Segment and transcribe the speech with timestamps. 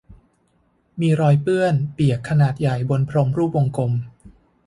[0.99, 3.91] มีรอยเปื้อนเปียกขนาดใหญ่บนพรมรูปวงกลม